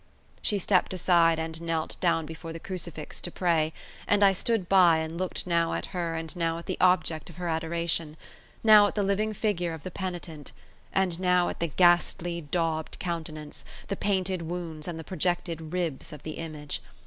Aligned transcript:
She 0.41 0.57
stepped 0.57 0.95
aside 0.95 1.37
and 1.37 1.61
knelt 1.61 1.95
down 2.01 2.25
before 2.25 2.51
the 2.53 2.59
crucifix 2.59 3.21
to 3.21 3.29
pray, 3.29 3.71
and 4.07 4.23
I 4.23 4.33
stood 4.33 4.67
by 4.67 4.97
and 4.97 5.15
looked 5.15 5.45
now 5.45 5.73
at 5.73 5.85
her 5.93 6.15
and 6.15 6.35
now 6.35 6.57
at 6.57 6.65
the 6.65 6.79
object 6.81 7.29
of 7.29 7.35
her 7.35 7.47
adoration, 7.47 8.17
now 8.63 8.87
at 8.87 8.95
the 8.95 9.03
living 9.03 9.31
figure 9.31 9.75
of 9.75 9.83
the 9.83 9.91
penitent, 9.91 10.53
and 10.91 11.19
now 11.19 11.49
at 11.49 11.59
the 11.59 11.67
ghastly, 11.67 12.41
daubed 12.41 12.97
countenance, 12.97 13.63
the 13.89 13.95
painted 13.95 14.41
wounds, 14.41 14.87
and 14.87 14.97
the 14.97 15.03
projected 15.03 15.71
ribs 15.71 16.11
of 16.11 16.23
the 16.23 16.31
image. 16.39 16.81